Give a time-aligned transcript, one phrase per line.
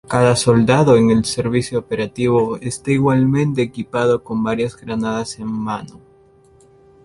[0.09, 6.01] Cada soldado en el servicio operativo, está igualmente equipado con varias granadas de mano.